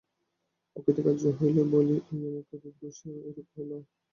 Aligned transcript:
অকৃতকার্য 0.75 1.23
হইলেই 1.37 1.67
বলি, 1.73 1.95
এই 2.11 2.21
অমুকের 2.29 2.73
দোষে 2.79 3.09
এইরূপ 3.19 3.47
হইল। 3.55 3.71